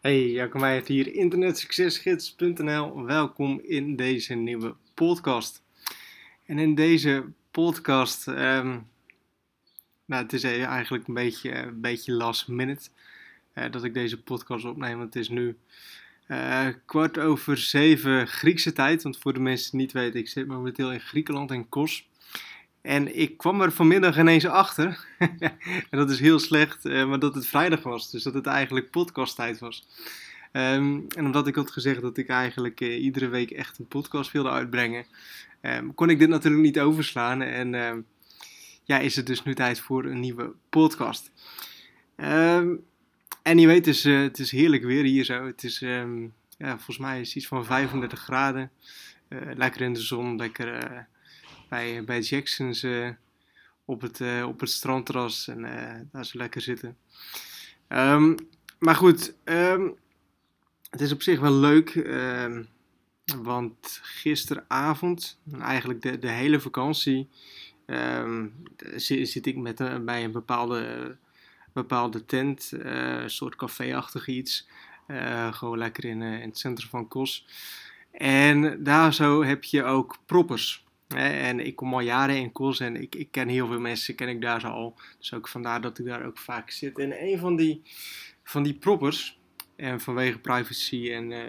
[0.00, 3.04] Hey, Jacob Meijert hier, internetsuccesgids.nl.
[3.04, 5.62] Welkom in deze nieuwe podcast.
[6.46, 8.88] En in deze podcast, um,
[10.04, 12.88] nou het is eigenlijk een beetje, een beetje last minute
[13.54, 14.98] uh, dat ik deze podcast opneem.
[14.98, 15.56] Want het is nu
[16.28, 19.02] uh, kwart over zeven Griekse tijd.
[19.02, 22.08] Want voor de mensen die niet weten, ik zit momenteel in Griekenland in Kos.
[22.82, 25.06] En ik kwam er vanmiddag ineens achter,
[25.90, 28.10] en dat is heel slecht, uh, maar dat het vrijdag was.
[28.10, 29.86] Dus dat het eigenlijk podcasttijd was.
[30.52, 34.32] Um, en omdat ik had gezegd dat ik eigenlijk uh, iedere week echt een podcast
[34.32, 35.04] wilde uitbrengen,
[35.62, 37.42] um, kon ik dit natuurlijk niet overslaan.
[37.42, 38.06] En um,
[38.84, 41.30] ja, is het dus nu tijd voor een nieuwe podcast.
[42.16, 45.46] en je weet, dus, het is heerlijk weer hier zo.
[45.46, 45.78] Het is,
[46.58, 48.70] ja, volgens mij is iets van 35 graden.
[49.54, 51.06] lekker in de zon, lekker
[51.70, 53.08] bij, bij Jackson's uh,
[53.84, 55.62] op, het, uh, op het strandterras en
[56.12, 56.96] daar zo lekker zitten.
[57.88, 58.36] Um,
[58.78, 59.96] maar goed, um,
[60.90, 62.68] het is op zich wel leuk, um,
[63.42, 67.28] want gisteravond, eigenlijk de, de hele vakantie,
[68.96, 71.16] zit, zit, ik met, bij een bepaalde,
[71.72, 74.68] bepaalde tent, een soort café-achtig iets.
[75.50, 77.46] gewoon lekker in, in het centrum van Kos.
[78.10, 80.84] En daar zo heb je ook proppers.
[81.14, 84.28] En ik kom al jaren in Kos en ik, ik ken heel veel mensen, ken
[84.28, 84.98] ik daar zo al.
[85.18, 86.98] Dus ook vandaar dat ik daar ook vaak zit.
[86.98, 87.82] En een van die,
[88.42, 89.40] van die proppers,
[89.80, 91.44] en vanwege privacy en uh,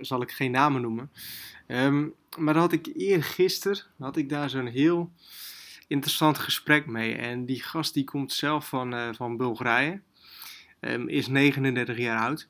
[0.00, 1.10] zal ik geen namen noemen.
[1.66, 5.12] Um, maar dan had ik eergisteren, had ik daar zo'n heel
[5.86, 7.14] interessant gesprek mee.
[7.14, 10.00] En die gast die komt zelf van, uh, van Bulgarije,
[10.80, 12.48] um, is 39 jaar oud.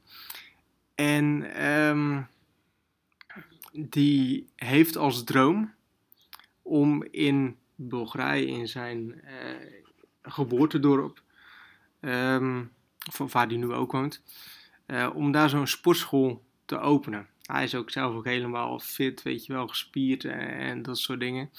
[0.95, 2.27] En um,
[3.73, 5.73] die heeft als droom
[6.69, 9.31] om in Bulgarije, in zijn uh,
[10.23, 11.23] geboortedorp,
[12.01, 12.71] um,
[13.11, 14.23] van waar hij nu ook woont,
[14.87, 17.27] uh, om daar zo'n sportschool te openen.
[17.43, 21.51] Hij is ook zelf ook helemaal fit, weet je wel, gespierd en, dat soort dingen.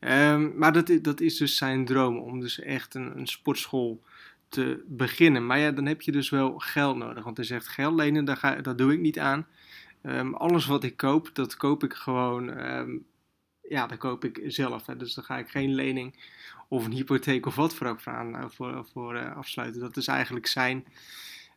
[0.00, 4.02] Um, maar dat, dat is dus zijn droom, om dus echt een, een sportschool
[4.48, 5.46] te beginnen.
[5.46, 7.24] Maar ja, dan heb je dus wel geld nodig.
[7.24, 9.46] Want hij zegt, geld lenen, daar, ga, dat doe ik niet aan.
[10.02, 12.50] Um, alles wat ik koop, dat koop ik gewoon
[13.68, 14.86] ja, dan koop ik zelf.
[14.86, 14.96] Hè.
[14.96, 16.14] Dus dan ga ik geen lening
[16.68, 19.80] of een hypotheek of wat voor ook aan, eh, voor, voor uh, afsluiten.
[19.80, 20.84] Dat is eigenlijk zijn,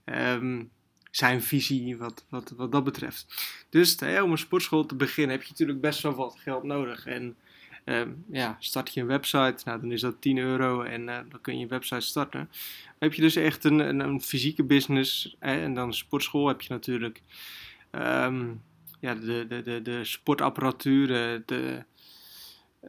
[0.05, 0.69] um,
[1.11, 3.49] zijn visie wat, wat, wat dat betreft.
[3.69, 7.05] Dus hè, om een sportschool te beginnen heb je natuurlijk best wel wat geld nodig.
[7.05, 7.35] En
[7.85, 11.57] um, ja, start je een website, nou, dan is dat 10 euro en dan kun
[11.57, 12.49] je een website starten.
[12.99, 16.73] Heb je dus echt een, een, een fysieke business hè, en dan sportschool heb je
[16.73, 17.21] natuurlijk...
[17.91, 18.61] Um,
[19.01, 21.07] ja, de, de, de, de sportapparatuur,
[21.45, 21.85] de,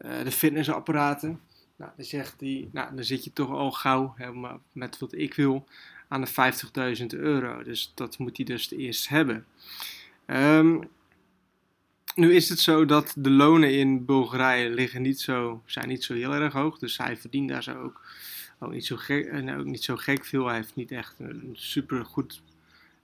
[0.00, 1.40] de fitnessapparaten.
[1.76, 5.34] Nou, dan zegt hij, nou, dan zit je toch al gauw helemaal met wat ik
[5.34, 5.66] wil
[6.08, 7.62] aan de 50.000 euro.
[7.62, 9.46] Dus dat moet hij dus eerst hebben.
[10.26, 10.88] Um,
[12.14, 16.14] nu is het zo dat de lonen in Bulgarije liggen niet zo, zijn niet zo
[16.14, 16.78] heel erg hoog.
[16.78, 17.82] Dus hij verdient daar zo
[18.58, 20.46] ook, niet, zo gek, eh, ook niet zo gek veel.
[20.46, 22.42] Hij heeft niet echt een super goed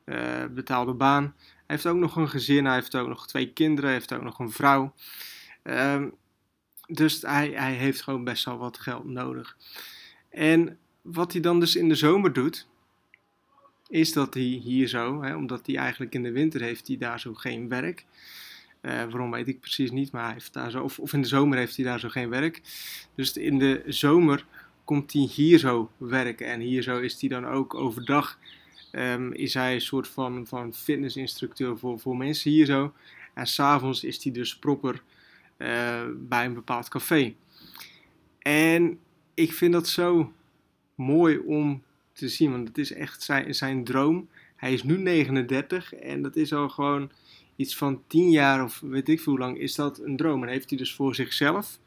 [0.04, 1.22] uh, betaalde baan.
[1.46, 4.22] Hij heeft ook nog een gezin, hij heeft ook nog twee kinderen, hij heeft ook
[4.22, 4.94] nog een vrouw.
[5.62, 6.14] Um,
[6.88, 9.56] dus hij, hij heeft gewoon best wel wat geld nodig.
[10.28, 12.66] En wat hij dan dus in de zomer doet,
[13.88, 17.20] is dat hij hier zo, hè, omdat hij eigenlijk in de winter heeft hij daar
[17.20, 18.04] zo geen werk.
[18.82, 21.58] Uh, waarom weet ik precies niet, maar hij heeft daar zo, of, in de zomer
[21.58, 22.62] heeft hij daar zo geen werk.
[23.14, 24.44] Dus in de zomer
[24.84, 26.46] komt hij hier zo werken.
[26.46, 28.38] En hier zo is hij dan ook overdag,
[28.92, 32.92] um, is hij een soort van, van fitnessinstructeur voor, voor mensen hier zo.
[33.34, 35.02] En s'avonds is hij dus proper
[35.58, 37.34] uh, bij een bepaald café.
[38.38, 38.98] En
[39.34, 40.32] ik vind dat zo
[40.94, 41.82] mooi om
[42.12, 44.28] te zien, want het is echt zijn, zijn droom.
[44.56, 47.10] Hij is nu 39 en dat is al gewoon
[47.56, 50.42] iets van 10 jaar of weet ik veel hoe lang is dat een droom.
[50.42, 51.78] En heeft hij dus voor zichzelf,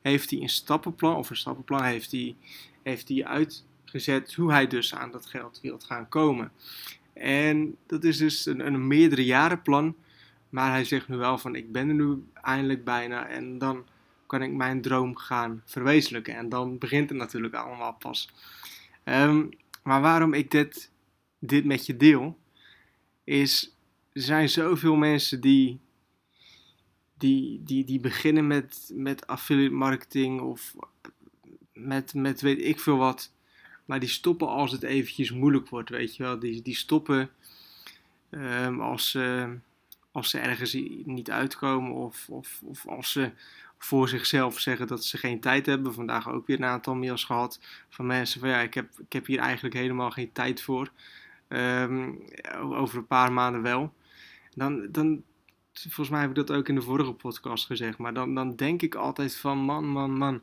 [0.00, 2.36] heeft hij een stappenplan of een stappenplan heeft hij,
[2.82, 6.52] heeft hij uitgezet hoe hij dus aan dat geld wil gaan komen.
[7.12, 9.94] En dat is dus een, een meerdere jaren plan
[10.48, 13.86] maar hij zegt nu wel van ik ben er nu eindelijk bijna en dan
[14.26, 16.36] kan ik mijn droom gaan verwezenlijken.
[16.36, 18.28] En dan begint het natuurlijk allemaal pas.
[19.04, 19.48] Um,
[19.82, 20.90] maar waarom ik dit,
[21.38, 22.38] dit met je deel,
[23.24, 23.76] is
[24.12, 25.78] er zijn zoveel mensen die,
[27.18, 30.74] die, die, die beginnen met, met affiliate marketing of
[31.72, 33.32] met, met weet ik veel wat.
[33.84, 36.38] Maar die stoppen als het eventjes moeilijk wordt, weet je wel.
[36.38, 37.30] Die, die stoppen
[38.30, 39.56] um, als ze
[40.18, 40.72] als ze ergens
[41.04, 43.30] niet uitkomen of, of, of als ze
[43.78, 45.94] voor zichzelf zeggen dat ze geen tijd hebben.
[45.94, 49.26] Vandaag ook weer een aantal mails gehad van mensen van ja, ik heb, ik heb
[49.26, 50.90] hier eigenlijk helemaal geen tijd voor.
[51.48, 52.10] Ehm,
[52.58, 53.92] over een paar maanden wel.
[54.54, 55.22] Dan, dan,
[55.72, 57.98] volgens mij heb ik dat ook in de vorige podcast gezegd.
[57.98, 60.40] Maar dan, dan denk ik altijd van man, man, man.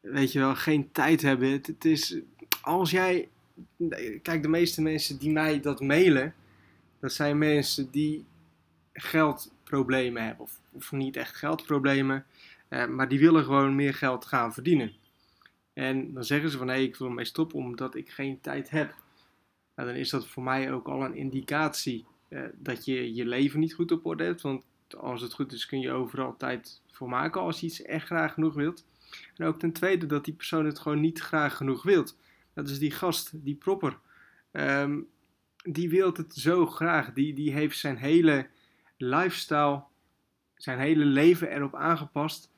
[0.00, 1.50] Weet je wel, geen tijd hebben.
[1.50, 2.18] Het, het is,
[2.62, 3.28] als jij,
[4.22, 6.34] kijk, de meeste mensen die mij dat mailen,
[7.00, 8.26] dat zijn mensen die
[8.92, 10.44] geldproblemen hebben.
[10.44, 12.24] Of, of niet echt geldproblemen,
[12.68, 14.92] uh, maar die willen gewoon meer geld gaan verdienen.
[15.72, 18.70] En dan zeggen ze van hé, hey, ik wil ermee stoppen omdat ik geen tijd
[18.70, 18.94] heb.
[19.74, 23.60] Nou, dan is dat voor mij ook al een indicatie uh, dat je je leven
[23.60, 24.40] niet goed op orde hebt.
[24.40, 24.64] Want
[24.96, 28.34] als het goed is kun je overal tijd voor maken als je iets echt graag
[28.34, 28.84] genoeg wilt.
[29.36, 32.16] En ook ten tweede dat die persoon het gewoon niet graag genoeg wilt.
[32.54, 33.98] Dat is die gast, die propper.
[34.52, 35.08] Um,
[35.72, 37.12] die wil het zo graag.
[37.12, 38.46] Die, die heeft zijn hele
[38.96, 39.82] lifestyle,
[40.54, 42.52] zijn hele leven erop aangepast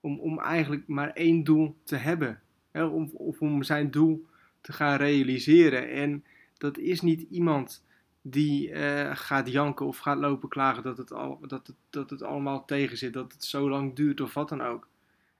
[0.00, 2.40] om, om eigenlijk maar één doel te hebben.
[2.70, 4.26] Hè, om, of om zijn doel
[4.60, 5.90] te gaan realiseren.
[5.90, 6.24] En
[6.58, 7.84] dat is niet iemand
[8.22, 12.22] die uh, gaat janken of gaat lopen klagen dat het, al, dat, het, dat het
[12.22, 14.88] allemaal tegen zit, dat het zo lang duurt of wat dan ook.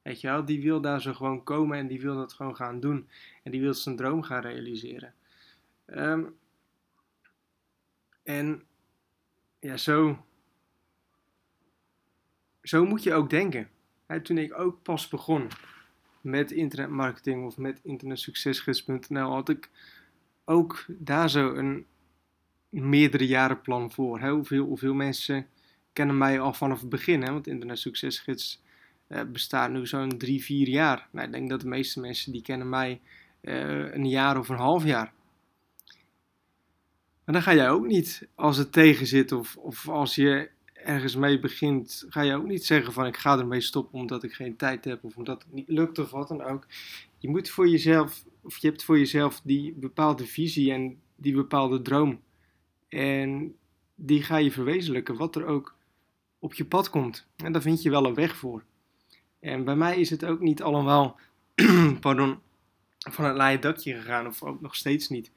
[0.03, 2.81] Weet je wel, die wil daar zo gewoon komen en die wil dat gewoon gaan
[2.81, 3.09] doen.
[3.43, 5.15] En die wil zijn droom gaan realiseren.
[5.87, 6.35] Um,
[8.27, 8.63] en
[9.61, 10.25] ja, zo,
[12.63, 13.69] zo moet je ook denken.
[14.23, 15.49] toen ik ook pas begon
[16.21, 19.71] met internetmarketing of met internetsuccesgids.nl had ik
[20.45, 21.87] ook daar zo een
[22.69, 24.21] meerdere jaren plan voor.
[24.21, 25.47] Hoeveel, hoeveel mensen
[25.93, 27.23] kennen mij al vanaf het begin?
[27.23, 27.33] Hè?
[27.33, 28.63] Want Internet Succesgids
[29.09, 31.09] uh, bestaat nu zo'n drie, vier jaar.
[31.11, 33.01] Nou, ik denk dat de meeste mensen die kennen mij
[33.43, 35.13] uh, een jaar of een half jaar.
[37.27, 41.17] Maar dan ga jij ook niet, als het tegen zit of, of als je ergens
[41.17, 44.57] mee begint, ga je ook niet zeggen van ik ga ermee stoppen omdat ik geen
[44.57, 46.67] tijd heb of omdat het niet lukt of wat dan ook.
[47.19, 51.83] Je moet voor jezelf, of je hebt voor jezelf die bepaalde visie en die bepaalde
[51.83, 52.21] droom.
[52.89, 53.55] En
[53.95, 55.75] die ga je verwezenlijken, wat er ook
[56.39, 57.27] op je pad komt.
[57.37, 58.63] En daar vind je wel een weg voor.
[59.41, 61.19] En bij mij is het ook niet allemaal,
[62.01, 62.39] pardon,
[62.99, 65.31] van het laaie dakje gegaan, of ook nog steeds niet.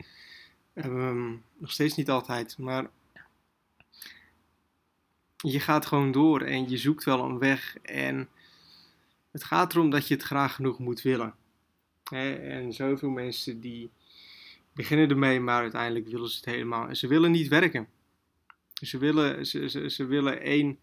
[0.86, 2.90] Um, nog steeds niet altijd, maar
[5.38, 7.78] je gaat gewoon door en je zoekt wel een weg.
[7.82, 8.30] En
[9.32, 11.36] het gaat erom dat je het graag genoeg moet willen.
[12.12, 13.90] En zoveel mensen die
[14.74, 16.88] beginnen ermee, maar uiteindelijk willen ze het helemaal.
[16.88, 17.88] En ze willen niet werken.
[18.74, 20.80] Ze willen, ze, ze, ze willen één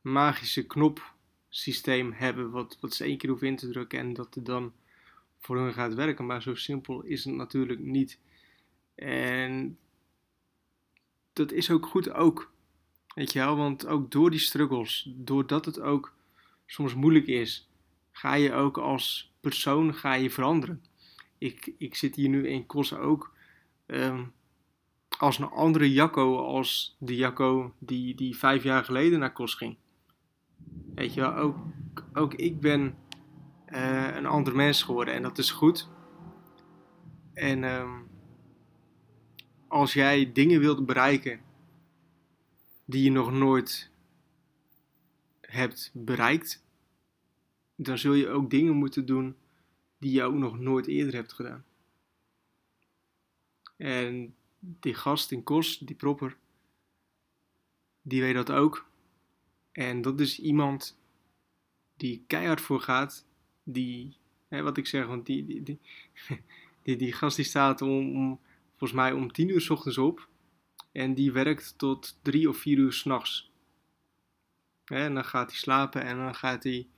[0.00, 4.46] magische knopsysteem hebben, wat, wat ze één keer hoeven in te drukken en dat het
[4.46, 4.72] dan
[5.38, 6.26] voor hun gaat werken.
[6.26, 8.18] Maar zo simpel is het natuurlijk niet.
[8.96, 9.78] En
[11.32, 12.50] dat is ook goed ook.
[13.14, 16.12] Weet je wel, want ook door die struggles, doordat het ook
[16.66, 17.68] soms moeilijk is,
[18.12, 20.82] ga je ook als persoon ga je veranderen.
[21.38, 23.34] Ik, ik zit hier nu in Kos ook
[23.86, 24.32] um,
[25.18, 29.76] als een andere Jacco als de Jacco die, die vijf jaar geleden naar Kos ging.
[30.94, 31.56] Weet je wel, ook,
[32.14, 32.96] ook ik ben
[33.68, 35.88] uh, een ander mens geworden en dat is goed.
[37.34, 38.06] En um,
[39.68, 41.40] als jij dingen wilt bereiken
[42.84, 43.90] die je nog nooit
[45.40, 46.64] hebt bereikt,
[47.74, 49.36] dan zul je ook dingen moeten doen
[49.98, 51.64] die je ook nog nooit eerder hebt gedaan.
[53.76, 56.36] En die gast in Kos, die propper,
[58.02, 58.88] die weet dat ook.
[59.72, 60.98] En dat is iemand
[61.96, 63.26] die keihard voor gaat,
[63.62, 64.16] die,
[64.48, 65.78] hè, wat ik zeg, want die, die, die,
[66.82, 68.40] die, die gast die staat om, om
[68.76, 70.28] volgens mij om 10 uur s ochtends op.
[70.92, 73.50] En die werkt tot 3 of 4 uur s'nachts.
[74.84, 76.88] En dan gaat hij slapen en dan gaat hij,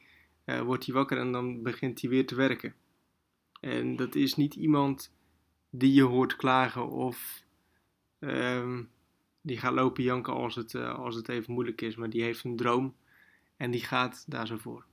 [0.44, 2.74] uh, wordt hij wakker en dan begint hij weer te werken.
[3.60, 5.12] En dat is niet iemand
[5.70, 7.42] die je hoort klagen of
[8.18, 8.90] um,
[9.40, 11.96] die gaat lopen janken als het, uh, als het even moeilijk is.
[11.96, 12.96] Maar die heeft een droom
[13.56, 14.84] en die gaat daar zo voor.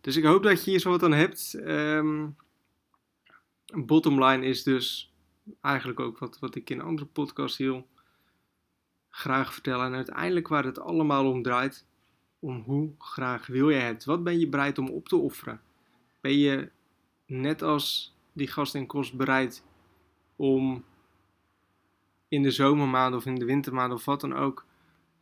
[0.00, 1.54] Dus ik hoop dat je hier zo wat aan hebt.
[1.54, 2.36] Um,
[3.74, 5.09] bottom line is dus
[5.60, 7.86] eigenlijk ook wat, wat ik in andere podcasts heel
[9.10, 9.82] graag vertel.
[9.82, 11.86] En uiteindelijk waar het allemaal om draait,
[12.38, 14.04] om hoe graag wil je het?
[14.04, 15.60] Wat ben je bereid om op te offeren?
[16.20, 16.70] Ben je
[17.26, 19.64] net als die gast in kost bereid
[20.36, 20.84] om
[22.28, 24.64] in de zomermaanden of in de wintermaanden of wat dan ook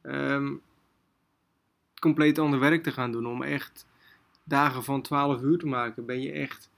[0.03, 0.63] um,
[2.01, 3.27] compleet ander werk te gaan doen?
[3.27, 3.87] Om echt
[4.45, 6.07] dagen van 12 uur te maken?
[6.07, 6.71] Ben je echt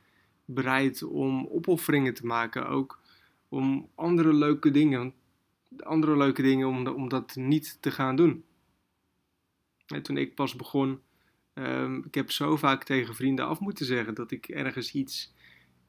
[0.45, 2.69] bereid om opofferingen te maken?
[2.69, 3.00] Ook
[3.50, 5.14] om andere leuke dingen,
[5.78, 8.45] andere leuke dingen om, om dat niet te gaan doen.
[9.87, 11.00] En toen ik pas begon,
[11.54, 15.33] um, ik heb zo vaak tegen vrienden af moeten zeggen dat ik ergens iets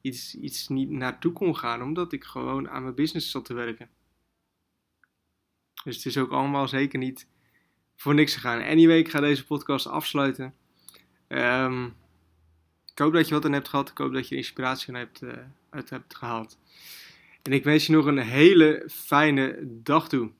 [0.02, 3.88] iets, iets niet naartoe kon gaan, omdat ik gewoon aan mijn business zat te werken.
[5.84, 7.26] Dus het is ook allemaal zeker niet
[7.96, 8.62] voor niks gegaan.
[8.62, 10.54] Anyway, ik ga deze podcast afsluiten.
[11.28, 11.84] Ehm,
[12.92, 13.90] ik hoop dat je wat aan hebt gehad.
[13.90, 15.32] Ik hoop dat je inspiratie hebt, uh,
[15.70, 16.58] uit hebt gehaald.
[17.42, 20.30] En ik wens je nog een hele fijne dag toe.